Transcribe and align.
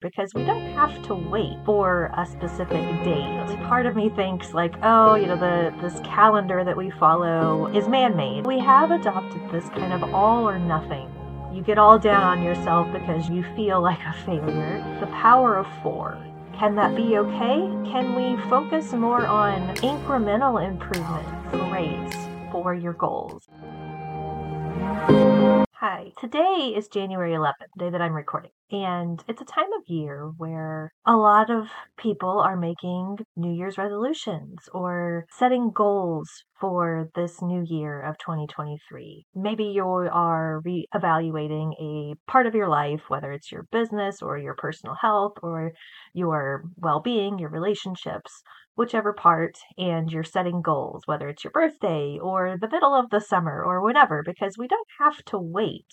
because 0.00 0.32
we 0.34 0.44
don't 0.44 0.72
have 0.72 1.02
to 1.02 1.14
wait 1.14 1.58
for 1.64 2.10
a 2.16 2.24
specific 2.26 2.82
date. 3.04 3.58
Part 3.68 3.84
of 3.84 3.96
me 3.96 4.08
thinks 4.08 4.54
like, 4.54 4.74
oh, 4.82 5.14
you 5.14 5.26
know, 5.26 5.36
the 5.36 5.74
this 5.82 6.00
calendar 6.00 6.64
that 6.64 6.76
we 6.76 6.90
follow 6.90 7.66
is 7.74 7.86
man-made. 7.86 8.46
We 8.46 8.58
have 8.60 8.90
adopted 8.90 9.42
this 9.50 9.68
kind 9.70 9.92
of 9.92 10.14
all 10.14 10.48
or 10.48 10.58
nothing. 10.58 11.10
You 11.52 11.62
get 11.62 11.78
all 11.78 11.98
down 11.98 12.22
on 12.22 12.42
yourself 12.42 12.90
because 12.92 13.28
you 13.28 13.44
feel 13.54 13.82
like 13.82 14.00
a 14.00 14.14
failure. 14.24 14.98
The 15.00 15.06
power 15.08 15.56
of 15.56 15.66
4. 15.82 16.18
Can 16.54 16.76
that 16.76 16.94
be 16.94 17.18
okay? 17.18 17.58
Can 17.90 18.14
we 18.14 18.40
focus 18.48 18.92
more 18.92 19.26
on 19.26 19.74
incremental 19.76 20.64
improvement, 20.66 21.26
grades 21.50 22.16
for 22.52 22.74
your 22.74 22.92
goals? 22.92 23.48
Hi, 25.72 26.12
today 26.18 26.74
is 26.76 26.88
January 26.88 27.32
11th, 27.32 27.54
the 27.76 27.84
day 27.84 27.90
that 27.90 28.00
I'm 28.00 28.12
recording. 28.12 28.50
And 28.72 29.24
it's 29.26 29.40
a 29.40 29.44
time 29.44 29.72
of 29.72 29.88
year 29.88 30.30
where 30.36 30.92
a 31.04 31.16
lot 31.16 31.50
of 31.50 31.68
people 31.96 32.38
are 32.38 32.56
making 32.56 33.18
New 33.36 33.52
Year's 33.52 33.76
resolutions 33.78 34.68
or 34.72 35.26
setting 35.30 35.72
goals 35.72 36.28
for 36.60 37.08
this 37.16 37.42
new 37.42 37.64
year 37.66 38.00
of 38.00 38.16
2023. 38.18 39.26
Maybe 39.34 39.64
you 39.64 39.84
are 39.84 40.60
re-evaluating 40.64 41.72
a 41.80 42.14
part 42.30 42.46
of 42.46 42.54
your 42.54 42.68
life, 42.68 43.02
whether 43.08 43.32
it's 43.32 43.50
your 43.50 43.66
business 43.72 44.22
or 44.22 44.38
your 44.38 44.54
personal 44.54 44.94
health 44.94 45.34
or 45.42 45.72
your 46.12 46.64
well 46.76 47.00
being, 47.00 47.38
your 47.38 47.50
relationships 47.50 48.42
whichever 48.76 49.12
part 49.12 49.58
and 49.76 50.10
you're 50.10 50.24
setting 50.24 50.62
goals, 50.62 51.02
whether 51.06 51.28
it's 51.28 51.44
your 51.44 51.50
birthday 51.50 52.18
or 52.22 52.56
the 52.58 52.68
middle 52.70 52.94
of 52.94 53.10
the 53.10 53.20
summer 53.20 53.62
or 53.62 53.82
whatever, 53.82 54.22
because 54.24 54.56
we 54.56 54.68
don't 54.68 54.88
have 55.00 55.22
to 55.24 55.38
wait 55.38 55.86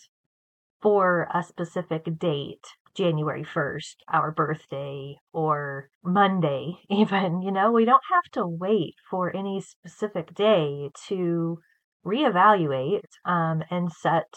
for 0.81 1.27
a 1.33 1.43
specific 1.43 2.05
date, 2.19 2.65
January 2.95 3.43
1st, 3.43 3.97
our 4.11 4.31
birthday, 4.31 5.15
or 5.33 5.89
Monday, 6.03 6.79
even. 6.89 7.41
You 7.41 7.51
know, 7.51 7.71
we 7.71 7.85
don't 7.85 8.03
have 8.11 8.31
to 8.33 8.47
wait 8.47 8.95
for 9.09 9.35
any 9.35 9.61
specific 9.61 10.33
day 10.33 10.89
to 11.07 11.59
reevaluate 12.05 13.01
um, 13.25 13.63
and 13.69 13.91
set 13.91 14.33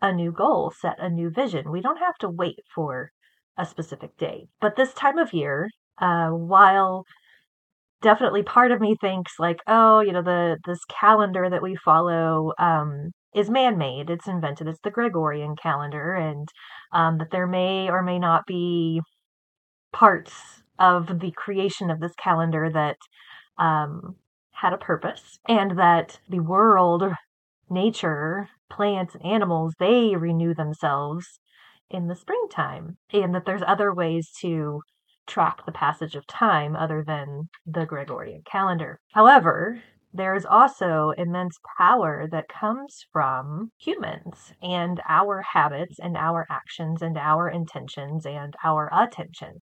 a 0.00 0.12
new 0.12 0.32
goal, 0.32 0.72
set 0.72 0.98
a 0.98 1.08
new 1.08 1.30
vision. 1.30 1.70
We 1.70 1.80
don't 1.80 1.98
have 1.98 2.16
to 2.20 2.28
wait 2.28 2.58
for 2.74 3.12
a 3.56 3.64
specific 3.64 4.16
day. 4.16 4.48
But 4.60 4.76
this 4.76 4.92
time 4.94 5.18
of 5.18 5.32
year, 5.32 5.68
uh, 6.00 6.30
while 6.30 7.04
definitely 8.02 8.42
part 8.42 8.72
of 8.72 8.80
me 8.80 8.96
thinks 9.00 9.34
like, 9.38 9.60
oh, 9.66 10.00
you 10.00 10.12
know, 10.12 10.22
the 10.22 10.58
this 10.66 10.84
calendar 10.86 11.48
that 11.48 11.62
we 11.62 11.76
follow 11.76 12.52
um, 12.58 13.12
is 13.34 13.50
man-made. 13.50 14.10
It's 14.10 14.28
invented. 14.28 14.68
It's 14.68 14.80
the 14.82 14.90
Gregorian 14.90 15.56
calendar, 15.56 16.14
and 16.14 16.48
um, 16.92 17.18
that 17.18 17.30
there 17.30 17.46
may 17.46 17.88
or 17.88 18.02
may 18.02 18.18
not 18.18 18.46
be 18.46 19.00
parts 19.92 20.62
of 20.78 21.20
the 21.20 21.32
creation 21.32 21.90
of 21.90 22.00
this 22.00 22.14
calendar 22.22 22.70
that 22.72 22.96
um, 23.58 24.16
had 24.52 24.72
a 24.72 24.78
purpose, 24.78 25.38
and 25.48 25.78
that 25.78 26.18
the 26.28 26.40
world, 26.40 27.04
nature, 27.70 28.48
plants, 28.70 29.14
and 29.14 29.24
animals, 29.24 29.74
they 29.78 30.16
renew 30.16 30.54
themselves 30.54 31.40
in 31.90 32.08
the 32.08 32.16
springtime, 32.16 32.96
and 33.12 33.34
that 33.34 33.44
there's 33.44 33.62
other 33.66 33.92
ways 33.92 34.30
to 34.40 34.80
track 35.26 35.64
the 35.64 35.72
passage 35.72 36.14
of 36.14 36.26
time 36.26 36.74
other 36.74 37.04
than 37.06 37.48
the 37.66 37.86
Gregorian 37.86 38.42
calendar. 38.50 38.98
However, 39.12 39.82
there 40.12 40.34
is 40.34 40.44
also 40.44 41.10
immense 41.16 41.58
power 41.78 42.28
that 42.30 42.48
comes 42.48 43.06
from 43.12 43.72
humans 43.78 44.52
and 44.62 45.00
our 45.08 45.42
habits 45.42 45.98
and 45.98 46.16
our 46.16 46.46
actions 46.50 47.02
and 47.02 47.16
our 47.16 47.48
intentions 47.48 48.26
and 48.26 48.54
our 48.62 48.90
attention. 48.92 49.60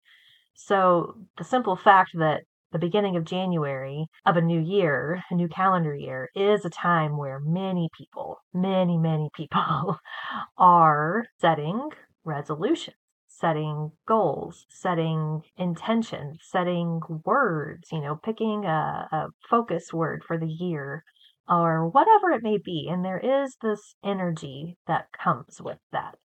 So, 0.54 1.14
the 1.36 1.44
simple 1.44 1.76
fact 1.76 2.12
that 2.14 2.42
the 2.72 2.78
beginning 2.78 3.16
of 3.16 3.24
January 3.24 4.06
of 4.26 4.36
a 4.36 4.42
new 4.42 4.60
year, 4.60 5.22
a 5.30 5.34
new 5.34 5.48
calendar 5.48 5.94
year, 5.94 6.28
is 6.34 6.64
a 6.64 6.70
time 6.70 7.16
where 7.16 7.40
many 7.40 7.88
people, 7.96 8.38
many, 8.52 8.98
many 8.98 9.30
people 9.34 9.98
are 10.58 11.24
setting 11.40 11.90
resolutions 12.24 12.96
setting 13.38 13.92
goals, 14.06 14.66
setting 14.68 15.42
intentions, 15.56 16.38
setting 16.42 17.00
words, 17.24 17.88
you 17.92 18.00
know, 18.00 18.16
picking 18.22 18.64
a, 18.64 19.08
a 19.12 19.26
focus 19.48 19.92
word 19.92 20.22
for 20.26 20.38
the 20.38 20.46
year 20.46 21.04
or 21.48 21.88
whatever 21.88 22.30
it 22.30 22.42
may 22.42 22.58
be. 22.62 22.88
And 22.90 23.04
there 23.04 23.18
is 23.18 23.56
this 23.62 23.94
energy 24.04 24.76
that 24.86 25.06
comes 25.12 25.60
with 25.60 25.78
that. 25.92 26.16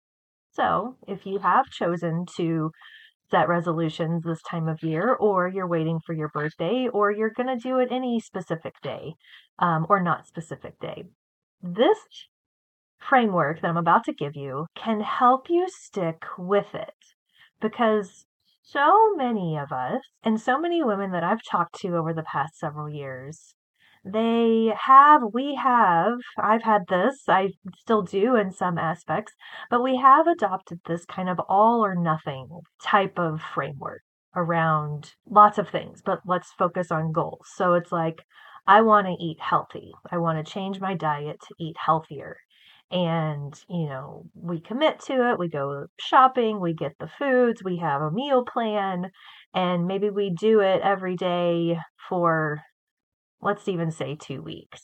So 0.51 0.97
if 1.07 1.25
you 1.25 1.39
have 1.39 1.65
chosen 1.67 2.25
to 2.37 2.71
set 3.31 3.47
resolutions 3.47 4.23
this 4.23 4.41
time 4.43 4.67
of 4.67 4.83
year, 4.83 5.13
or 5.13 5.47
you're 5.47 5.67
waiting 5.67 5.99
for 6.05 6.13
your 6.13 6.29
birthday, 6.29 6.87
or 6.93 7.11
you're 7.11 7.31
going 7.35 7.47
to 7.47 7.61
do 7.61 7.79
it 7.79 7.87
any 7.91 8.19
specific 8.19 8.73
day 8.83 9.13
um, 9.57 9.87
or 9.89 10.03
not 10.03 10.27
specific 10.27 10.79
day, 10.79 11.03
this 11.61 11.97
framework 13.09 13.61
that 13.61 13.67
I'm 13.67 13.77
about 13.77 14.05
to 14.05 14.13
give 14.13 14.35
you 14.35 14.67
can 14.75 15.01
help 15.01 15.49
you 15.49 15.67
stick 15.69 16.23
with 16.37 16.73
it 16.73 16.93
because 17.61 18.25
so 18.61 19.13
many 19.15 19.57
of 19.57 19.71
us 19.71 20.01
and 20.23 20.39
so 20.39 20.59
many 20.59 20.83
women 20.83 21.11
that 21.11 21.23
I've 21.23 21.43
talked 21.49 21.79
to 21.81 21.95
over 21.95 22.13
the 22.13 22.23
past 22.23 22.57
several 22.57 22.89
years, 22.89 23.55
they 24.05 24.73
have, 24.77 25.21
we 25.33 25.55
have, 25.55 26.13
I've 26.37 26.63
had 26.63 26.83
this, 26.89 27.23
I 27.27 27.51
still 27.77 28.01
do 28.01 28.35
in 28.35 28.51
some 28.51 28.77
aspects, 28.77 29.33
but 29.69 29.83
we 29.83 29.97
have 29.97 30.27
adopted 30.27 30.79
this 30.85 31.05
kind 31.05 31.29
of 31.29 31.39
all 31.47 31.83
or 31.83 31.95
nothing 31.95 32.47
type 32.81 33.17
of 33.17 33.41
framework 33.41 34.01
around 34.35 35.13
lots 35.29 35.57
of 35.57 35.69
things, 35.69 36.01
but 36.03 36.19
let's 36.25 36.51
focus 36.53 36.91
on 36.91 37.11
goals. 37.11 37.47
So 37.55 37.73
it's 37.73 37.91
like, 37.91 38.23
I 38.65 38.81
want 38.81 39.07
to 39.07 39.23
eat 39.23 39.39
healthy. 39.39 39.91
I 40.09 40.17
want 40.17 40.43
to 40.43 40.51
change 40.51 40.79
my 40.79 40.95
diet 40.95 41.37
to 41.47 41.55
eat 41.59 41.75
healthier 41.77 42.37
and 42.93 43.55
you 43.67 43.87
know 43.87 44.23
we 44.35 44.59
commit 44.59 44.99
to 44.99 45.31
it 45.31 45.39
we 45.39 45.49
go 45.49 45.87
shopping 45.99 46.61
we 46.61 46.73
get 46.73 46.91
the 46.99 47.07
foods 47.07 47.63
we 47.63 47.77
have 47.77 48.01
a 48.01 48.11
meal 48.11 48.45
plan 48.45 49.09
and 49.55 49.87
maybe 49.87 50.11
we 50.11 50.29
do 50.29 50.59
it 50.59 50.79
every 50.83 51.15
day 51.15 51.75
for 52.07 52.61
let's 53.41 53.67
even 53.67 53.89
say 53.91 54.15
2 54.15 54.43
weeks 54.43 54.81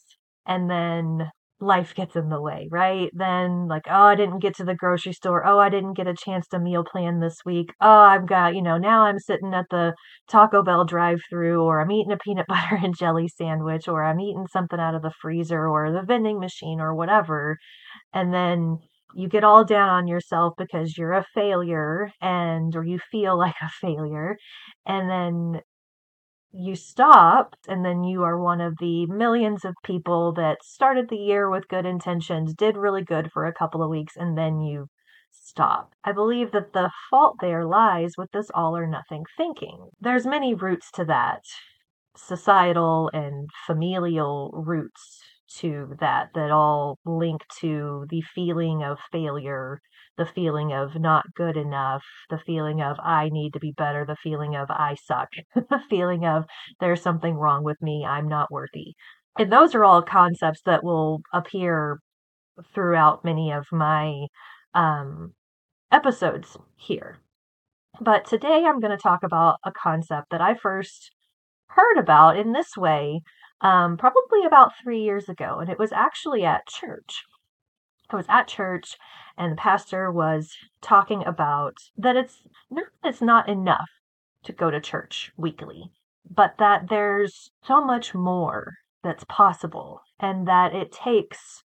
and 0.47 0.69
then 0.69 1.29
life 1.61 1.93
gets 1.93 2.15
in 2.15 2.29
the 2.29 2.41
way, 2.41 2.67
right? 2.71 3.09
Then, 3.13 3.67
like, 3.67 3.83
oh, 3.89 4.03
I 4.03 4.15
didn't 4.15 4.39
get 4.39 4.55
to 4.57 4.63
the 4.63 4.75
grocery 4.75 5.13
store. 5.13 5.45
Oh, 5.45 5.59
I 5.59 5.69
didn't 5.69 5.97
get 5.97 6.07
a 6.07 6.13
chance 6.13 6.47
to 6.47 6.59
meal 6.59 6.83
plan 6.89 7.19
this 7.19 7.37
week. 7.45 7.71
Oh, 7.81 7.99
I've 7.99 8.27
got, 8.27 8.55
you 8.55 8.61
know, 8.61 8.77
now 8.77 9.03
I'm 9.03 9.19
sitting 9.19 9.53
at 9.53 9.65
the 9.69 9.93
Taco 10.29 10.63
Bell 10.63 10.85
drive 10.85 11.19
through, 11.29 11.61
or 11.63 11.81
I'm 11.81 11.91
eating 11.91 12.11
a 12.13 12.17
peanut 12.17 12.45
butter 12.49 12.79
and 12.81 12.95
jelly 12.97 13.27
sandwich, 13.27 13.87
or 13.87 14.03
I'm 14.03 14.19
eating 14.19 14.47
something 14.51 14.79
out 14.79 14.95
of 14.95 15.01
the 15.01 15.11
freezer 15.21 15.67
or 15.67 15.91
the 15.91 16.03
vending 16.03 16.39
machine 16.39 16.79
or 16.79 16.95
whatever 16.95 17.57
and 18.13 18.33
then 18.33 18.79
you 19.15 19.27
get 19.27 19.43
all 19.43 19.63
down 19.65 19.89
on 19.89 20.07
yourself 20.07 20.53
because 20.57 20.97
you're 20.97 21.13
a 21.13 21.25
failure 21.33 22.11
and 22.21 22.75
or 22.75 22.83
you 22.83 22.99
feel 23.11 23.37
like 23.45 23.55
a 23.61 23.69
failure 23.69 24.37
and 24.85 25.09
then 25.09 25.61
you 26.51 26.75
stop 26.75 27.55
and 27.67 27.85
then 27.85 28.03
you 28.03 28.23
are 28.23 28.39
one 28.41 28.59
of 28.61 28.75
the 28.79 29.05
millions 29.07 29.63
of 29.63 29.75
people 29.83 30.33
that 30.33 30.63
started 30.63 31.07
the 31.09 31.15
year 31.15 31.49
with 31.49 31.67
good 31.67 31.85
intentions 31.85 32.53
did 32.55 32.75
really 32.75 33.03
good 33.03 33.31
for 33.31 33.45
a 33.45 33.53
couple 33.53 33.83
of 33.83 33.89
weeks 33.89 34.15
and 34.15 34.37
then 34.37 34.59
you 34.61 34.87
stop. 35.31 35.93
I 36.03 36.11
believe 36.11 36.51
that 36.51 36.73
the 36.73 36.91
fault 37.09 37.37
there 37.39 37.65
lies 37.65 38.13
with 38.17 38.31
this 38.31 38.49
all 38.53 38.75
or 38.75 38.87
nothing 38.87 39.25
thinking. 39.37 39.89
There's 40.01 40.25
many 40.25 40.55
roots 40.55 40.89
to 40.91 41.05
that 41.05 41.43
societal 42.15 43.09
and 43.13 43.49
familial 43.67 44.51
roots 44.53 45.21
to 45.57 45.95
that 45.99 46.29
that 46.35 46.51
all 46.51 46.97
link 47.05 47.41
to 47.59 48.05
the 48.09 48.21
feeling 48.35 48.83
of 48.83 48.97
failure 49.11 49.79
the 50.17 50.25
feeling 50.25 50.73
of 50.73 50.95
not 50.95 51.25
good 51.35 51.57
enough 51.57 52.03
the 52.29 52.39
feeling 52.45 52.81
of 52.81 52.97
i 53.03 53.29
need 53.31 53.51
to 53.51 53.59
be 53.59 53.73
better 53.77 54.05
the 54.05 54.17
feeling 54.21 54.55
of 54.55 54.69
i 54.69 54.95
suck 55.03 55.29
the 55.55 55.81
feeling 55.89 56.25
of 56.25 56.45
there's 56.79 57.01
something 57.01 57.35
wrong 57.35 57.63
with 57.63 57.81
me 57.81 58.05
i'm 58.05 58.27
not 58.27 58.51
worthy 58.51 58.93
and 59.37 59.51
those 59.51 59.73
are 59.73 59.85
all 59.85 60.01
concepts 60.01 60.61
that 60.65 60.83
will 60.83 61.21
appear 61.33 61.99
throughout 62.73 63.23
many 63.23 63.51
of 63.51 63.65
my 63.71 64.27
um, 64.73 65.33
episodes 65.91 66.57
here. 66.75 67.19
But 68.01 68.25
today 68.25 68.63
i'm 68.65 68.79
going 68.79 68.95
to 68.95 69.01
talk 69.01 69.23
about 69.23 69.57
a 69.65 69.71
concept 69.71 70.27
that 70.31 70.41
i 70.41 70.55
first 70.55 71.11
heard 71.67 71.97
about 71.97 72.37
in 72.37 72.53
this 72.53 72.77
way 72.77 73.21
um, 73.61 73.97
probably 73.97 74.45
about 74.45 74.73
three 74.81 75.01
years 75.01 75.29
ago, 75.29 75.59
and 75.59 75.69
it 75.69 75.79
was 75.79 75.91
actually 75.91 76.45
at 76.45 76.67
church. 76.67 77.23
I 78.09 78.15
was 78.15 78.25
at 78.29 78.47
church, 78.47 78.97
and 79.37 79.51
the 79.51 79.57
pastor 79.57 80.11
was 80.11 80.55
talking 80.81 81.23
about 81.25 81.75
that 81.97 82.15
it's 82.15 82.41
not 82.69 82.85
it's 83.03 83.21
not 83.21 83.47
enough 83.49 83.89
to 84.43 84.53
go 84.53 84.71
to 84.71 84.79
church 84.79 85.31
weekly, 85.37 85.91
but 86.29 86.55
that 86.57 86.89
there's 86.89 87.51
so 87.63 87.83
much 87.83 88.13
more 88.15 88.73
that's 89.03 89.25
possible, 89.25 90.01
and 90.19 90.47
that 90.47 90.73
it 90.73 90.91
takes 90.91 91.63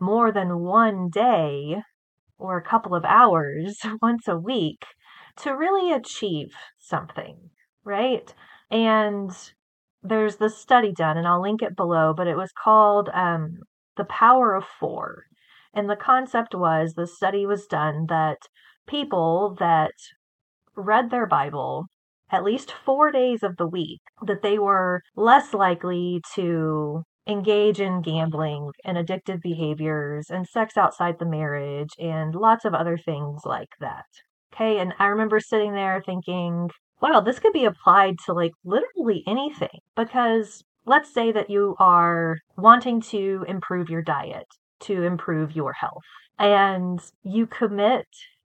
more 0.00 0.32
than 0.32 0.60
one 0.60 1.08
day 1.08 1.82
or 2.38 2.56
a 2.56 2.62
couple 2.62 2.94
of 2.94 3.04
hours 3.04 3.78
once 4.02 4.28
a 4.28 4.36
week 4.36 4.84
to 5.36 5.56
really 5.56 5.92
achieve 5.92 6.54
something, 6.78 7.50
right? 7.84 8.34
And 8.70 9.30
there's 10.04 10.36
this 10.36 10.56
study 10.58 10.92
done, 10.92 11.16
and 11.16 11.26
I'll 11.26 11.42
link 11.42 11.62
it 11.62 11.74
below, 11.74 12.12
but 12.14 12.26
it 12.26 12.36
was 12.36 12.52
called 12.62 13.08
um, 13.14 13.60
The 13.96 14.04
Power 14.04 14.54
of 14.54 14.64
Four. 14.78 15.24
And 15.72 15.90
the 15.90 15.96
concept 15.96 16.54
was 16.54 16.92
the 16.92 17.06
study 17.06 17.46
was 17.46 17.66
done 17.66 18.06
that 18.08 18.38
people 18.86 19.56
that 19.58 19.92
read 20.76 21.10
their 21.10 21.26
Bible 21.26 21.86
at 22.30 22.44
least 22.44 22.72
four 22.84 23.10
days 23.10 23.42
of 23.42 23.56
the 23.56 23.66
week, 23.66 24.00
that 24.26 24.42
they 24.42 24.58
were 24.58 25.02
less 25.16 25.54
likely 25.54 26.20
to 26.34 27.02
engage 27.26 27.80
in 27.80 28.02
gambling 28.02 28.70
and 28.84 28.96
addictive 28.98 29.40
behaviors 29.40 30.26
and 30.30 30.46
sex 30.46 30.76
outside 30.76 31.18
the 31.18 31.26
marriage 31.26 31.90
and 31.98 32.34
lots 32.34 32.64
of 32.64 32.74
other 32.74 32.98
things 32.98 33.40
like 33.44 33.68
that. 33.80 34.04
Okay, 34.52 34.78
and 34.78 34.94
I 34.98 35.06
remember 35.06 35.40
sitting 35.40 35.74
there 35.74 36.02
thinking, 36.04 36.70
wow, 37.04 37.20
this 37.20 37.38
could 37.38 37.52
be 37.52 37.66
applied 37.66 38.16
to 38.24 38.32
like 38.32 38.52
literally 38.64 39.22
anything 39.26 39.78
because 39.94 40.64
let's 40.86 41.12
say 41.12 41.30
that 41.30 41.50
you 41.50 41.76
are 41.78 42.38
wanting 42.56 42.98
to 42.98 43.44
improve 43.46 43.90
your 43.90 44.00
diet, 44.00 44.46
to 44.80 45.02
improve 45.02 45.54
your 45.54 45.74
health, 45.74 46.02
and 46.38 47.00
you 47.22 47.46
commit 47.46 48.06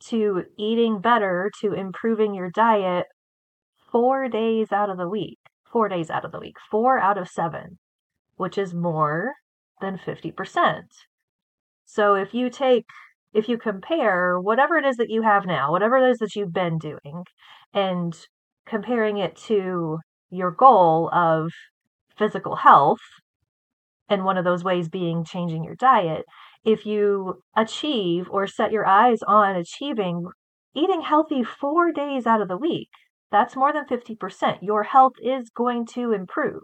to 0.06 0.44
eating 0.56 1.00
better, 1.00 1.50
to 1.60 1.72
improving 1.72 2.32
your 2.32 2.48
diet 2.48 3.06
four 3.90 4.28
days 4.28 4.70
out 4.70 4.88
of 4.88 4.98
the 4.98 5.08
week. 5.08 5.38
Four 5.72 5.88
days 5.88 6.08
out 6.08 6.24
of 6.24 6.30
the 6.30 6.38
week, 6.38 6.54
four 6.70 7.00
out 7.00 7.18
of 7.18 7.28
seven, 7.28 7.80
which 8.36 8.56
is 8.56 8.72
more 8.72 9.32
than 9.80 9.98
50%. 9.98 10.82
So 11.84 12.14
if 12.14 12.32
you 12.32 12.48
take, 12.48 12.86
if 13.32 13.48
you 13.48 13.58
compare 13.58 14.38
whatever 14.40 14.76
it 14.76 14.84
is 14.84 14.98
that 14.98 15.10
you 15.10 15.22
have 15.22 15.46
now, 15.46 15.72
whatever 15.72 15.98
it 15.98 16.08
is 16.08 16.18
that 16.18 16.36
you've 16.36 16.52
been 16.52 16.78
doing, 16.78 17.24
and 17.72 18.14
comparing 18.66 19.19
it 19.19 19.37
to 19.37 19.99
your 20.31 20.50
goal 20.50 21.11
of 21.12 21.50
physical 22.16 22.56
health, 22.56 23.00
and 24.08 24.25
one 24.25 24.37
of 24.37 24.44
those 24.44 24.64
ways 24.64 24.88
being 24.88 25.25
changing 25.25 25.64
your 25.64 25.76
diet, 25.76 26.25
if 26.64 26.87
you 26.87 27.43
achieve 27.56 28.26
or 28.31 28.46
set 28.46 28.72
your 28.72 28.87
eyes 28.87 29.19
on 29.26 29.56
achieving 29.56 30.26
eating 30.75 31.02
healthy 31.02 31.44
four 31.44 31.93
days 31.93 32.26
out 32.26 32.40
of 32.40 32.49
the 32.49 32.56
week, 32.56 32.88
that's 33.31 33.56
more 33.56 33.72
than 33.72 33.84
50%. 33.87 34.58
Your 34.62 34.82
health 34.84 35.14
is 35.22 35.50
going 35.50 35.87
to 35.94 36.12
improve. 36.12 36.62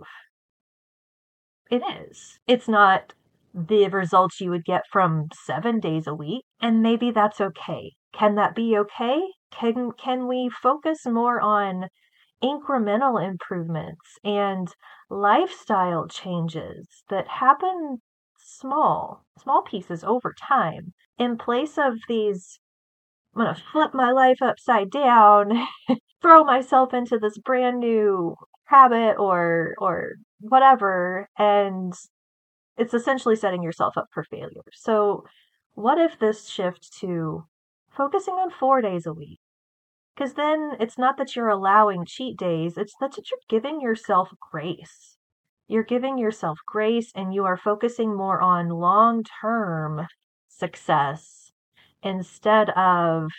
It 1.71 1.83
is. 2.09 2.39
It's 2.47 2.69
not 2.69 3.13
the 3.55 3.89
results 3.89 4.41
you 4.41 4.51
would 4.51 4.65
get 4.65 4.83
from 4.91 5.29
seven 5.45 5.81
days 5.81 6.07
a 6.07 6.15
week, 6.15 6.45
and 6.61 6.83
maybe 6.83 7.11
that's 7.11 7.41
okay. 7.41 7.93
Can 8.13 8.35
that 8.37 8.55
be 8.55 8.77
okay? 8.79 9.21
Can, 9.51 9.93
can 9.93 10.27
we 10.29 10.49
focus 10.51 11.07
more 11.07 11.41
on 11.41 11.89
incremental 12.43 13.23
improvements 13.25 14.19
and 14.25 14.69
lifestyle 15.11 16.09
changes 16.09 17.05
that 17.11 17.29
happen 17.29 18.01
small, 18.39 19.25
small 19.39 19.63
pieces 19.63 20.05
over 20.05 20.35
time 20.41 20.95
in 21.19 21.39
place 21.39 21.79
of 21.79 21.95
these 22.09 22.61
I'm 23.35 23.45
going 23.45 23.55
to 23.55 23.63
flip 23.73 23.95
my 23.95 24.11
life 24.11 24.43
upside 24.43 24.91
down, 24.91 25.67
throw 26.23 26.45
myself 26.45 26.93
into 26.95 27.19
this 27.19 27.39
brand 27.39 27.81
new 27.81 28.35
habit 28.65 29.17
or 29.19 29.75
or 29.79 30.13
whatever 30.41 31.29
and 31.39 31.93
it's 32.77 32.95
essentially 32.95 33.37
setting 33.37 33.63
yourself 33.63 33.97
up 33.99 34.07
for 34.13 34.25
failure. 34.25 34.63
So 34.75 35.25
what 35.75 35.99
if 35.99 36.19
this 36.19 36.49
shift 36.49 36.93
to 37.01 37.45
focusing 37.91 38.35
on 38.35 38.51
4 38.51 38.81
days 38.83 39.07
a 39.07 39.13
week 39.13 39.41
because 40.15 40.35
then 40.35 40.77
it's 40.81 40.99
not 40.99 41.17
that 41.19 41.35
you're 41.35 41.49
allowing 41.49 42.05
cheat 42.05 42.37
days, 42.39 42.77
it's 42.77 42.95
that 43.01 43.17
you're 43.17 43.41
giving 43.49 43.81
yourself 43.81 44.31
grace. 44.53 45.17
You're 45.69 45.85
giving 45.85 46.19
yourself 46.19 46.59
grace 46.67 47.11
and 47.15 47.33
you 47.35 47.45
are 47.45 47.57
focusing 47.57 48.17
more 48.17 48.41
on 48.41 48.69
long 48.69 49.25
term 49.41 50.07
success 50.49 51.53
instead 52.03 52.71
of, 52.71 53.31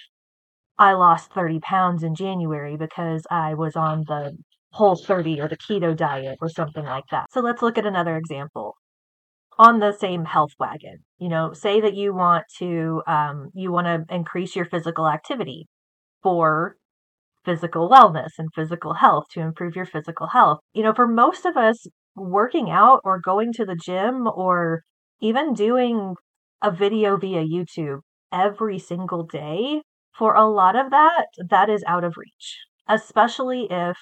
I 0.77 0.94
lost 0.94 1.33
30 1.33 1.59
pounds 1.62 2.04
in 2.04 2.15
January 2.15 2.77
because 2.77 3.25
I 3.31 3.54
was 3.56 3.75
on 3.75 4.04
the 4.07 4.38
whole 4.71 4.95
30 4.95 5.42
or 5.42 5.47
the 5.47 5.57
keto 5.57 5.95
diet 5.95 6.39
or 6.42 6.50
something 6.50 6.86
like 6.86 7.06
that. 7.12 7.27
So 7.31 7.42
let's 7.42 7.62
look 7.62 7.77
at 7.77 7.86
another 7.86 8.18
example 8.18 8.75
on 9.62 9.80
the 9.80 9.92
same 9.94 10.25
health 10.25 10.52
wagon. 10.60 10.98
You 11.19 11.30
know, 11.30 11.54
say 11.54 11.81
that 11.81 11.94
you 11.94 12.16
want 12.16 12.46
to 12.58 13.04
um, 13.08 13.52
you 13.54 13.72
want 13.72 13.86
to 13.88 14.13
increase 14.13 14.56
your 14.56 14.66
physical 14.66 15.08
activity 15.08 15.68
for 16.24 16.78
physical 17.46 17.90
wellness 17.90 18.31
and 18.40 18.50
physical 18.56 18.96
health 18.96 19.25
to 19.34 19.42
improve 19.42 19.75
your 19.75 19.86
physical 19.86 20.28
health. 20.28 20.60
You 20.74 20.84
know, 20.84 20.94
for 20.94 21.08
most 21.08 21.46
of 21.46 21.58
us, 21.58 21.88
working 22.16 22.69
out 22.72 23.02
or 23.04 23.19
going 23.19 23.54
to 23.54 23.66
the 23.66 23.75
gym 23.75 24.28
or 24.28 24.84
even 25.22 25.54
doing 25.54 26.16
a 26.62 26.72
video 26.72 27.18
via 27.18 27.44
YouTube 27.44 28.00
every 28.34 28.80
single 28.80 29.24
day, 29.24 29.81
for 30.18 30.36
a 30.36 30.48
lot 30.50 30.75
of 30.75 30.90
that, 30.92 31.28
that 31.50 31.69
is 31.69 31.84
out 31.88 32.04
of 32.04 32.16
reach, 32.18 32.57
especially 32.90 33.68
if 33.69 33.98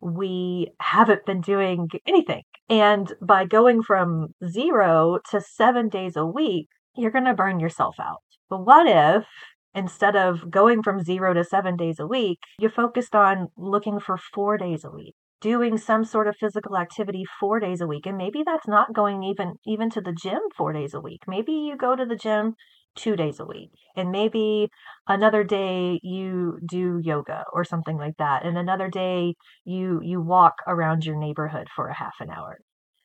we 0.00 0.68
haven't 0.80 1.26
been 1.26 1.40
doing 1.40 1.88
anything. 2.06 2.42
And 2.68 3.12
by 3.20 3.44
going 3.44 3.82
from 3.82 4.28
zero 4.46 5.18
to 5.30 5.40
seven 5.40 5.88
days 5.88 6.16
a 6.16 6.24
week, 6.26 6.68
you're 6.96 7.10
going 7.10 7.24
to 7.24 7.34
burn 7.34 7.60
yourself 7.60 7.96
out. 8.00 8.22
But 8.48 8.64
what 8.64 8.86
if 8.86 9.26
instead 9.74 10.16
of 10.16 10.50
going 10.50 10.82
from 10.82 11.02
zero 11.02 11.34
to 11.34 11.44
seven 11.44 11.76
days 11.76 11.98
a 11.98 12.06
week, 12.06 12.38
you 12.58 12.68
focused 12.68 13.14
on 13.14 13.48
looking 13.56 13.98
for 14.00 14.16
four 14.16 14.56
days 14.56 14.84
a 14.84 14.90
week, 14.90 15.14
doing 15.40 15.76
some 15.76 16.04
sort 16.04 16.28
of 16.28 16.36
physical 16.36 16.76
activity 16.76 17.24
four 17.40 17.58
days 17.60 17.80
a 17.80 17.86
week. 17.86 18.06
And 18.06 18.16
maybe 18.16 18.42
that's 18.44 18.68
not 18.68 18.94
going 18.94 19.22
even 19.24 19.54
even 19.66 19.90
to 19.90 20.00
the 20.00 20.12
gym 20.12 20.40
four 20.56 20.72
days 20.72 20.94
a 20.94 21.00
week. 21.00 21.22
Maybe 21.26 21.52
you 21.52 21.76
go 21.76 21.96
to 21.96 22.06
the 22.06 22.16
gym 22.16 22.54
two 22.94 23.16
days 23.16 23.40
a 23.40 23.44
week. 23.44 23.70
And 23.96 24.10
maybe 24.10 24.68
another 25.08 25.44
day 25.44 26.00
you 26.02 26.58
do 26.66 27.00
yoga 27.02 27.44
or 27.52 27.64
something 27.64 27.96
like 27.96 28.16
that. 28.18 28.44
And 28.44 28.58
another 28.58 28.88
day 28.88 29.34
you 29.64 30.00
you 30.02 30.20
walk 30.20 30.54
around 30.66 31.04
your 31.04 31.16
neighborhood 31.18 31.68
for 31.74 31.88
a 31.88 31.94
half 31.94 32.14
an 32.20 32.30
hour. 32.30 32.58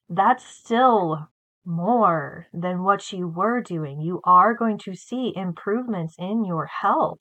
That's 0.10 0.46
still 0.46 1.30
more 1.66 2.48
than 2.54 2.84
what 2.84 3.12
you 3.12 3.28
were 3.28 3.62
doing. 3.62 4.02
You 4.02 4.22
are 4.24 4.54
going 4.54 4.80
to 4.80 4.96
see 4.96 5.34
improvements 5.36 6.16
in 6.18 6.46
your 6.46 6.66
health 6.66 7.20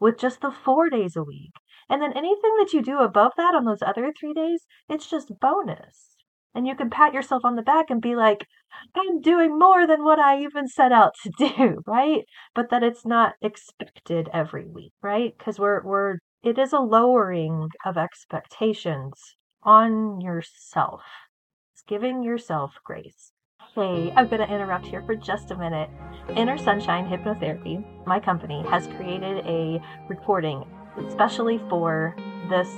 with 0.00 0.18
just 0.18 0.40
the 0.40 0.50
four 0.50 0.88
days 0.88 1.16
a 1.16 1.24
week. 1.24 1.52
And 1.90 2.02
then 2.02 2.12
anything 2.12 2.56
that 2.58 2.72
you 2.72 2.82
do 2.82 2.98
above 2.98 3.32
that 3.36 3.54
on 3.54 3.64
those 3.64 3.82
other 3.82 4.12
three 4.18 4.34
days, 4.34 4.66
it's 4.88 5.08
just 5.08 5.38
bonus. 5.40 6.17
And 6.54 6.66
you 6.66 6.74
can 6.74 6.90
pat 6.90 7.14
yourself 7.14 7.44
on 7.44 7.56
the 7.56 7.62
back 7.62 7.86
and 7.90 8.00
be 8.00 8.16
like, 8.16 8.46
I'm 8.94 9.20
doing 9.20 9.58
more 9.58 9.86
than 9.86 10.02
what 10.02 10.18
I 10.18 10.42
even 10.42 10.68
set 10.68 10.92
out 10.92 11.14
to 11.22 11.30
do, 11.38 11.82
right? 11.86 12.24
But 12.54 12.70
that 12.70 12.82
it's 12.82 13.06
not 13.06 13.34
expected 13.40 14.28
every 14.32 14.66
week, 14.66 14.92
right? 15.02 15.34
Because 15.36 15.58
we're, 15.58 15.82
we're, 15.84 16.18
it 16.42 16.58
is 16.58 16.72
a 16.72 16.80
lowering 16.80 17.68
of 17.84 17.96
expectations 17.96 19.36
on 19.62 20.20
yourself. 20.20 21.02
It's 21.74 21.82
giving 21.86 22.22
yourself 22.22 22.74
grace. 22.84 23.32
Hey, 23.74 24.12
I'm 24.16 24.28
going 24.28 24.40
to 24.40 24.52
interrupt 24.52 24.86
here 24.86 25.02
for 25.02 25.14
just 25.14 25.50
a 25.50 25.56
minute. 25.56 25.90
Inner 26.34 26.58
Sunshine 26.58 27.06
Hypnotherapy, 27.06 27.84
my 28.06 28.18
company, 28.18 28.64
has 28.68 28.88
created 28.88 29.44
a 29.46 29.80
recording 30.08 30.64
especially 31.06 31.58
for 31.68 32.14
this 32.48 32.68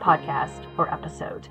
podcast 0.00 0.66
or 0.78 0.92
episode. 0.92 1.48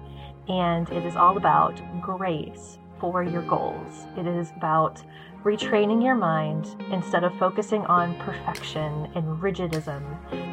And 0.50 0.90
it 0.90 1.06
is 1.06 1.16
all 1.16 1.38
about 1.38 1.80
grace 2.02 2.80
for 3.00 3.24
your 3.24 3.44
goals. 3.44 4.08
It 4.18 4.28
is 4.28 4.52
about 4.58 5.02
retraining 5.44 6.04
your 6.04 6.16
mind 6.16 6.76
instead 6.92 7.24
of 7.24 7.38
focusing 7.38 7.86
on 7.86 8.16
perfection 8.16 9.10
and 9.16 9.42
rigidism, 9.42 10.04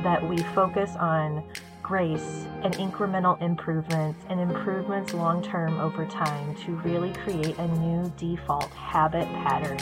that 0.03 0.27
we 0.29 0.39
focus 0.55 0.95
on 0.97 1.43
grace 1.83 2.47
and 2.63 2.75
incremental 2.75 3.41
improvements 3.41 4.25
and 4.29 4.41
improvements 4.41 5.15
long 5.15 5.43
term 5.43 5.79
over 5.81 6.05
time 6.07 6.55
to 6.57 6.73
really 6.77 7.13
create 7.15 7.57
a 7.59 7.69
new 7.79 8.13
default 8.17 8.71
habit 8.73 9.27
pattern 9.45 9.79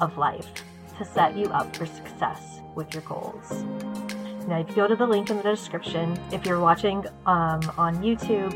of 0.00 0.16
life 0.16 0.48
to 0.98 1.04
set 1.04 1.36
you 1.36 1.46
up 1.46 1.74
for 1.74 1.86
success 1.86 2.60
with 2.74 2.92
your 2.94 3.02
goals. 3.02 3.64
Now, 4.46 4.60
if 4.60 4.68
you 4.68 4.76
go 4.76 4.86
to 4.86 4.96
the 4.96 5.06
link 5.06 5.30
in 5.30 5.38
the 5.38 5.42
description, 5.42 6.18
if 6.30 6.46
you're 6.46 6.60
watching 6.60 7.04
um, 7.26 7.60
on 7.76 7.96
YouTube, 7.96 8.52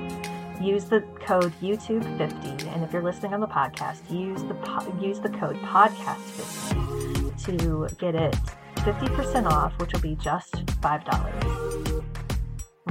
use 0.61 0.85
the 0.85 1.00
code 1.21 1.52
YouTube50, 1.61 2.67
and 2.75 2.85
if 2.85 2.93
you're 2.93 3.02
listening 3.02 3.35
on 3.35 3.40
the 3.40 3.47
podcast, 3.47 4.11
use 4.11 4.43
the 4.45 4.55
po- 4.55 4.97
use 5.00 5.21
the 5.21 5.31
code 5.31 5.57
Podcast50 5.57 7.45
to 7.45 7.95
get 7.97 8.14
it 8.14 8.37
50% 8.76 9.47
off, 9.50 9.73
which 9.79 9.93
will 9.93 10.00
be 10.00 10.17
just 10.17 10.71
five 10.81 11.05
dollars 11.05 11.71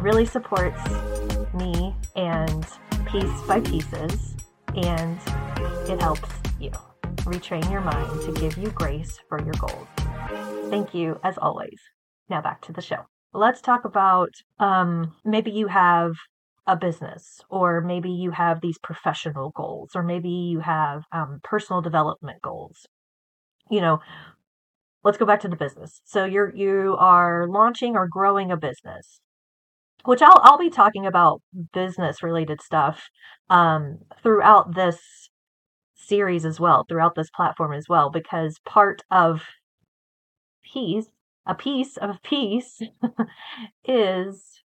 really 0.01 0.25
supports 0.25 0.81
me 1.53 1.93
and 2.15 2.65
piece 3.07 3.41
by 3.47 3.59
pieces, 3.59 4.35
and 4.75 5.19
it 5.89 5.99
helps 5.99 6.29
you 6.59 6.71
retrain 7.25 7.69
your 7.69 7.81
mind 7.81 8.21
to 8.21 8.31
give 8.39 8.57
you 8.57 8.69
grace 8.71 9.19
for 9.27 9.43
your 9.43 9.53
goals. 9.55 9.87
Thank 10.69 10.93
you, 10.93 11.19
as 11.23 11.37
always. 11.37 11.79
Now 12.29 12.41
back 12.41 12.61
to 12.63 12.71
the 12.71 12.81
show. 12.81 13.05
let's 13.33 13.61
talk 13.61 13.85
about 13.85 14.29
um, 14.59 15.15
maybe 15.25 15.51
you 15.51 15.67
have 15.67 16.13
a 16.69 16.75
business, 16.75 17.41
or 17.49 17.81
maybe 17.81 18.11
you 18.11 18.31
have 18.31 18.61
these 18.61 18.77
professional 18.77 19.49
goals, 19.55 19.91
or 19.95 20.03
maybe 20.03 20.29
you 20.29 20.59
have 20.59 21.03
um, 21.11 21.39
personal 21.43 21.81
development 21.81 22.41
goals. 22.43 22.85
You 23.71 23.81
know, 23.81 23.99
let's 25.03 25.17
go 25.17 25.25
back 25.25 25.39
to 25.41 25.47
the 25.47 25.55
business. 25.55 26.01
So 26.05 26.25
you're 26.25 26.55
you 26.55 26.95
are 26.99 27.47
launching 27.47 27.95
or 27.95 28.07
growing 28.07 28.51
a 28.51 28.57
business, 28.57 29.19
which 30.05 30.21
I'll 30.21 30.39
I'll 30.43 30.59
be 30.59 30.69
talking 30.69 31.07
about 31.07 31.41
business 31.73 32.21
related 32.21 32.61
stuff 32.61 33.09
um, 33.49 33.99
throughout 34.21 34.75
this 34.75 34.99
series 35.95 36.45
as 36.45 36.59
well, 36.59 36.85
throughout 36.87 37.15
this 37.15 37.29
platform 37.35 37.73
as 37.73 37.85
well, 37.89 38.11
because 38.11 38.59
part 38.65 39.01
of 39.11 39.41
peace, 40.63 41.07
a 41.47 41.55
piece 41.55 41.97
of 41.97 42.21
peace, 42.23 42.79
is 43.85 44.61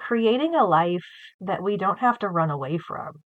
creating 0.00 0.54
a 0.54 0.64
life 0.64 1.04
that 1.40 1.62
we 1.62 1.76
don't 1.76 1.98
have 1.98 2.18
to 2.20 2.28
run 2.28 2.50
away 2.50 2.78
from. 2.78 3.22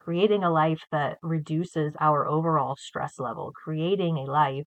Creating 0.00 0.42
a 0.42 0.50
life 0.50 0.80
that 0.90 1.18
reduces 1.22 1.94
our 2.00 2.26
overall 2.26 2.76
stress 2.76 3.18
level, 3.18 3.52
creating 3.52 4.18
a 4.18 4.30
life 4.30 4.66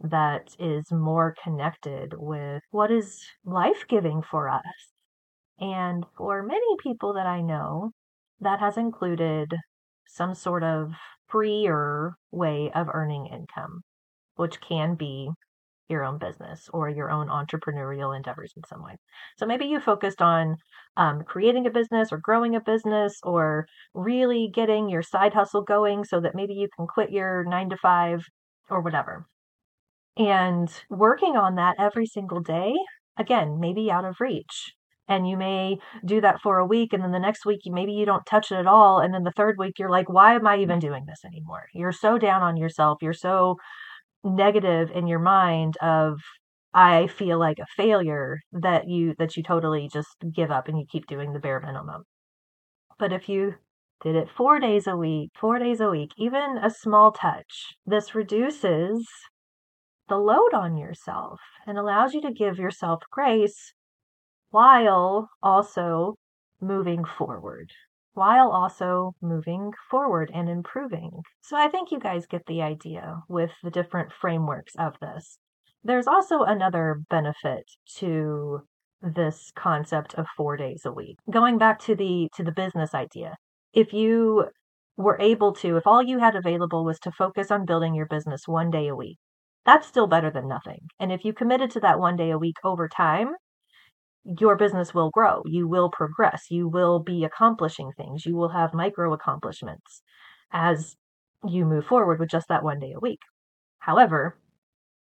that 0.00 0.54
is 0.58 0.90
more 0.90 1.34
connected 1.42 2.14
with 2.16 2.62
what 2.70 2.90
is 2.90 3.24
life 3.44 3.84
giving 3.88 4.22
for 4.22 4.48
us. 4.48 4.92
And 5.58 6.04
for 6.16 6.42
many 6.42 6.76
people 6.82 7.14
that 7.14 7.26
I 7.26 7.40
know, 7.40 7.92
that 8.40 8.60
has 8.60 8.76
included 8.76 9.54
some 10.06 10.34
sort 10.34 10.62
of 10.62 10.92
freer 11.28 12.14
way 12.30 12.70
of 12.74 12.88
earning 12.92 13.26
income, 13.26 13.82
which 14.36 14.60
can 14.60 14.94
be 14.94 15.30
your 15.88 16.04
own 16.04 16.18
business 16.18 16.68
or 16.72 16.88
your 16.88 17.10
own 17.10 17.28
entrepreneurial 17.28 18.16
endeavors 18.16 18.52
in 18.56 18.62
some 18.68 18.82
way. 18.82 18.96
So 19.36 19.46
maybe 19.46 19.66
you 19.66 19.80
focused 19.80 20.22
on 20.22 20.56
um, 20.96 21.22
creating 21.26 21.66
a 21.66 21.70
business 21.70 22.08
or 22.10 22.18
growing 22.18 22.54
a 22.54 22.60
business 22.60 23.18
or 23.22 23.66
really 23.94 24.50
getting 24.52 24.88
your 24.88 25.02
side 25.02 25.34
hustle 25.34 25.62
going 25.62 26.04
so 26.04 26.20
that 26.20 26.34
maybe 26.34 26.54
you 26.54 26.68
can 26.76 26.86
quit 26.86 27.10
your 27.10 27.44
nine 27.44 27.68
to 27.70 27.76
five 27.76 28.24
or 28.70 28.80
whatever. 28.80 29.26
And 30.16 30.70
working 30.88 31.36
on 31.36 31.56
that 31.56 31.76
every 31.78 32.06
single 32.06 32.40
day, 32.40 32.72
again, 33.18 33.58
maybe 33.60 33.90
out 33.90 34.04
of 34.04 34.20
reach. 34.20 34.74
And 35.06 35.28
you 35.28 35.36
may 35.36 35.76
do 36.02 36.22
that 36.22 36.40
for 36.42 36.56
a 36.56 36.66
week, 36.66 36.94
and 36.94 37.02
then 37.02 37.12
the 37.12 37.18
next 37.18 37.44
week, 37.44 37.60
maybe 37.66 37.92
you 37.92 38.06
don't 38.06 38.24
touch 38.24 38.50
it 38.50 38.54
at 38.54 38.66
all. 38.66 39.00
And 39.00 39.12
then 39.12 39.22
the 39.22 39.34
third 39.36 39.56
week, 39.58 39.74
you're 39.78 39.90
like, 39.90 40.08
why 40.08 40.34
am 40.34 40.46
I 40.46 40.56
even 40.58 40.78
doing 40.78 41.04
this 41.06 41.26
anymore? 41.26 41.64
You're 41.74 41.92
so 41.92 42.16
down 42.16 42.40
on 42.40 42.56
yourself. 42.56 42.98
You're 43.02 43.12
so 43.12 43.56
negative 44.24 44.90
in 44.90 45.06
your 45.06 45.18
mind 45.20 45.76
of 45.78 46.20
I 46.74 47.06
feel 47.08 47.38
like 47.38 47.58
a 47.58 47.66
failure 47.76 48.40
that 48.52 48.88
you 48.88 49.14
that 49.18 49.36
you 49.36 49.42
totally 49.42 49.88
just 49.92 50.16
give 50.34 50.50
up 50.50 50.68
and 50.68 50.78
you 50.78 50.86
keep 50.90 51.06
doing 51.06 51.32
the 51.32 51.40
bare 51.40 51.60
minimum. 51.60 52.04
But 52.98 53.12
if 53.12 53.28
you 53.28 53.54
did 54.02 54.16
it 54.16 54.30
4 54.30 54.58
days 54.60 54.86
a 54.86 54.96
week, 54.96 55.30
4 55.38 55.58
days 55.60 55.80
a 55.80 55.90
week, 55.90 56.12
even 56.18 56.58
a 56.58 56.70
small 56.70 57.12
touch, 57.12 57.76
this 57.86 58.14
reduces 58.14 59.08
the 60.08 60.16
load 60.18 60.54
on 60.54 60.76
yourself 60.76 61.40
and 61.66 61.78
allows 61.78 62.14
you 62.14 62.20
to 62.22 62.32
give 62.32 62.58
yourself 62.58 63.02
grace 63.10 63.74
while 64.50 65.30
also 65.42 66.16
moving 66.60 67.04
forward 67.04 67.70
while 68.14 68.50
also 68.50 69.12
moving 69.20 69.72
forward 69.90 70.30
and 70.32 70.48
improving. 70.48 71.10
So 71.42 71.56
I 71.56 71.68
think 71.68 71.90
you 71.90 71.98
guys 71.98 72.26
get 72.26 72.46
the 72.46 72.62
idea 72.62 73.16
with 73.28 73.50
the 73.62 73.70
different 73.70 74.12
frameworks 74.12 74.72
of 74.78 74.94
this. 75.00 75.38
There's 75.82 76.06
also 76.06 76.42
another 76.42 77.02
benefit 77.10 77.64
to 77.96 78.60
this 79.02 79.52
concept 79.54 80.14
of 80.14 80.26
4 80.36 80.56
days 80.56 80.82
a 80.86 80.92
week. 80.92 81.18
Going 81.30 81.58
back 81.58 81.78
to 81.80 81.94
the 81.94 82.28
to 82.36 82.42
the 82.42 82.52
business 82.52 82.94
idea. 82.94 83.34
If 83.72 83.92
you 83.92 84.46
were 84.96 85.20
able 85.20 85.52
to 85.52 85.76
if 85.76 85.86
all 85.86 86.02
you 86.02 86.20
had 86.20 86.36
available 86.36 86.84
was 86.84 86.98
to 87.00 87.12
focus 87.12 87.50
on 87.50 87.66
building 87.66 87.94
your 87.94 88.06
business 88.06 88.42
one 88.46 88.70
day 88.70 88.88
a 88.88 88.96
week, 88.96 89.18
that's 89.66 89.86
still 89.86 90.06
better 90.06 90.30
than 90.30 90.48
nothing. 90.48 90.80
And 91.00 91.12
if 91.12 91.24
you 91.24 91.32
committed 91.32 91.70
to 91.72 91.80
that 91.80 91.98
one 91.98 92.16
day 92.16 92.30
a 92.30 92.38
week 92.38 92.56
over 92.64 92.88
time, 92.88 93.34
your 94.24 94.56
business 94.56 94.94
will 94.94 95.10
grow. 95.10 95.42
You 95.44 95.68
will 95.68 95.90
progress. 95.90 96.46
You 96.50 96.68
will 96.68 96.98
be 96.98 97.24
accomplishing 97.24 97.92
things. 97.96 98.24
You 98.24 98.34
will 98.36 98.50
have 98.50 98.72
micro 98.74 99.12
accomplishments 99.12 100.02
as 100.52 100.96
you 101.46 101.64
move 101.64 101.86
forward 101.86 102.18
with 102.18 102.30
just 102.30 102.48
that 102.48 102.64
one 102.64 102.78
day 102.78 102.92
a 102.92 103.00
week. 103.00 103.20
However, 103.78 104.38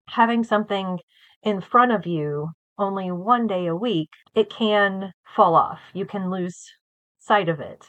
having 0.07 0.43
something 0.43 0.99
in 1.43 1.61
front 1.61 1.91
of 1.91 2.05
you 2.05 2.49
only 2.77 3.11
one 3.11 3.47
day 3.47 3.67
a 3.67 3.75
week, 3.75 4.09
it 4.33 4.49
can 4.49 5.11
fall 5.35 5.55
off. 5.55 5.79
You 5.93 6.05
can 6.05 6.29
lose 6.29 6.63
sight 7.19 7.49
of 7.49 7.59
it. 7.59 7.85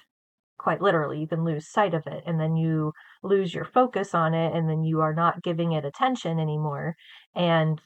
Quite 0.59 0.83
literally, 0.83 1.21
you 1.21 1.27
can 1.27 1.45
lose 1.45 1.71
sight 1.71 1.95
of 1.95 2.07
it 2.07 2.23
and 2.27 2.41
then 2.41 2.57
you 2.57 2.93
lose 3.23 3.55
your 3.55 3.65
focus 3.65 4.15
on 4.15 4.35
it 4.35 4.55
and 4.55 4.69
then 4.69 4.83
you 4.83 5.01
are 5.01 5.15
not 5.15 5.43
giving 5.43 5.73
it 5.73 5.85
attention 5.85 6.39
anymore 6.39 6.95
and 7.35 7.81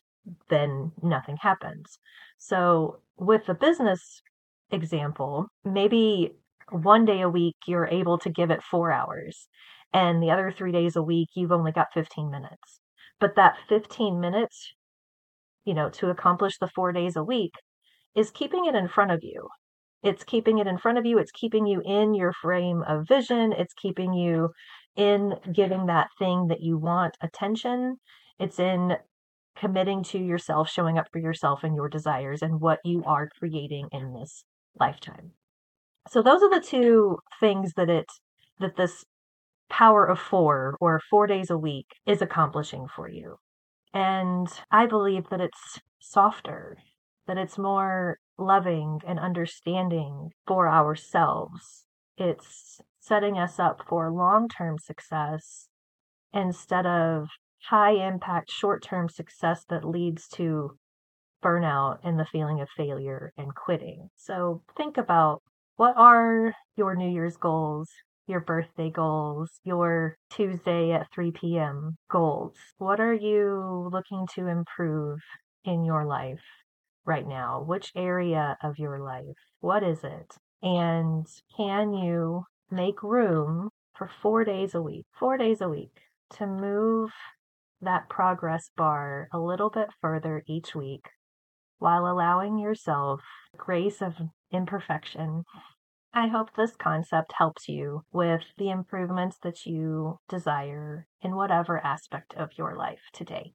then 0.48 0.92
nothing 1.02 1.36
happens. 1.40 1.98
So 2.38 3.00
with 3.18 3.46
the 3.46 3.54
business 3.54 4.22
example, 4.70 5.46
maybe 5.64 6.32
one 6.70 7.04
day 7.04 7.20
a 7.20 7.28
week 7.28 7.56
you're 7.66 7.86
able 7.86 8.18
to 8.18 8.30
give 8.30 8.50
it 8.50 8.62
four 8.62 8.92
hours, 8.92 9.48
and 9.92 10.22
the 10.22 10.30
other 10.30 10.50
three 10.50 10.72
days 10.72 10.96
a 10.96 11.02
week 11.02 11.28
you've 11.34 11.52
only 11.52 11.72
got 11.72 11.92
15 11.94 12.30
minutes. 12.30 12.80
But 13.20 13.36
that 13.36 13.56
15 13.68 14.20
minutes, 14.20 14.74
you 15.64 15.74
know, 15.74 15.88
to 15.90 16.10
accomplish 16.10 16.58
the 16.58 16.68
four 16.74 16.92
days 16.92 17.16
a 17.16 17.24
week 17.24 17.52
is 18.14 18.30
keeping 18.30 18.66
it 18.66 18.74
in 18.74 18.88
front 18.88 19.10
of 19.10 19.20
you. 19.22 19.48
It's 20.02 20.24
keeping 20.24 20.58
it 20.58 20.66
in 20.66 20.78
front 20.78 20.98
of 20.98 21.06
you. 21.06 21.18
It's 21.18 21.32
keeping 21.32 21.66
you 21.66 21.82
in 21.84 22.14
your 22.14 22.32
frame 22.32 22.82
of 22.86 23.08
vision. 23.08 23.52
It's 23.52 23.74
keeping 23.74 24.12
you 24.12 24.50
in 24.96 25.34
giving 25.52 25.86
that 25.86 26.08
thing 26.18 26.48
that 26.48 26.60
you 26.60 26.78
want 26.78 27.16
attention. 27.22 27.96
It's 28.38 28.58
in 28.58 28.96
committing 29.56 30.02
to 30.04 30.18
yourself, 30.18 30.68
showing 30.70 30.98
up 30.98 31.06
for 31.12 31.18
yourself 31.18 31.64
and 31.64 31.74
your 31.74 31.88
desires 31.88 32.42
and 32.42 32.60
what 32.60 32.80
you 32.84 33.02
are 33.04 33.28
creating 33.38 33.88
in 33.92 34.12
this 34.12 34.44
lifetime. 34.78 35.32
So 36.08 36.22
those 36.22 36.42
are 36.42 36.50
the 36.50 36.64
two 36.64 37.18
things 37.40 37.72
that 37.76 37.88
it 37.88 38.06
that 38.60 38.76
this 38.76 39.04
power 39.68 40.06
of 40.06 40.18
4 40.18 40.76
or 40.80 41.00
4 41.10 41.26
days 41.26 41.50
a 41.50 41.58
week 41.58 41.86
is 42.06 42.22
accomplishing 42.22 42.86
for 42.94 43.08
you. 43.08 43.36
And 43.92 44.48
I 44.70 44.86
believe 44.86 45.28
that 45.30 45.40
it's 45.40 45.80
softer, 45.98 46.78
that 47.26 47.36
it's 47.36 47.58
more 47.58 48.18
loving 48.38 49.00
and 49.06 49.18
understanding 49.18 50.30
for 50.46 50.68
ourselves. 50.68 51.84
It's 52.16 52.80
setting 53.00 53.38
us 53.38 53.58
up 53.58 53.82
for 53.88 54.10
long-term 54.10 54.78
success 54.78 55.68
instead 56.32 56.86
of 56.86 57.28
high 57.62 57.92
impact 57.92 58.50
short 58.50 58.82
term 58.82 59.08
success 59.08 59.64
that 59.68 59.84
leads 59.84 60.28
to 60.28 60.76
burnout 61.42 61.98
and 62.02 62.18
the 62.18 62.26
feeling 62.26 62.60
of 62.60 62.68
failure 62.76 63.32
and 63.36 63.54
quitting. 63.54 64.08
So 64.16 64.62
think 64.76 64.96
about 64.96 65.42
what 65.76 65.94
are 65.96 66.54
your 66.76 66.96
New 66.96 67.10
Year's 67.10 67.36
goals, 67.36 67.90
your 68.26 68.40
birthday 68.40 68.90
goals, 68.90 69.60
your 69.64 70.16
Tuesday 70.30 70.92
at 70.92 71.08
3 71.14 71.32
p.m. 71.32 71.96
goals? 72.10 72.56
What 72.78 73.00
are 73.00 73.14
you 73.14 73.88
looking 73.92 74.26
to 74.34 74.46
improve 74.46 75.20
in 75.64 75.84
your 75.84 76.06
life 76.06 76.42
right 77.04 77.26
now? 77.26 77.62
Which 77.62 77.92
area 77.94 78.56
of 78.62 78.78
your 78.78 78.98
life? 78.98 79.36
What 79.60 79.82
is 79.82 80.02
it? 80.02 80.34
And 80.62 81.26
can 81.56 81.92
you 81.92 82.44
make 82.70 83.02
room 83.02 83.70
for 83.96 84.10
four 84.22 84.44
days 84.44 84.74
a 84.74 84.82
week, 84.82 85.06
four 85.18 85.36
days 85.36 85.60
a 85.60 85.68
week 85.68 85.92
to 86.30 86.46
move 86.46 87.10
that 87.80 88.08
progress 88.08 88.70
bar 88.76 89.28
a 89.32 89.38
little 89.38 89.70
bit 89.70 89.88
further 90.00 90.42
each 90.46 90.74
week 90.74 91.06
while 91.78 92.06
allowing 92.06 92.58
yourself 92.58 93.20
grace 93.56 94.00
of 94.00 94.14
imperfection. 94.50 95.44
I 96.14 96.28
hope 96.28 96.54
this 96.56 96.74
concept 96.76 97.34
helps 97.36 97.68
you 97.68 98.02
with 98.12 98.42
the 98.56 98.70
improvements 98.70 99.36
that 99.42 99.66
you 99.66 100.18
desire 100.28 101.06
in 101.20 101.36
whatever 101.36 101.78
aspect 101.84 102.34
of 102.34 102.50
your 102.56 102.74
life 102.76 103.02
today. 103.12 103.52